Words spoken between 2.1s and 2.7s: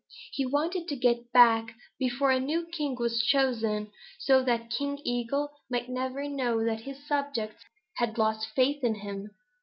a new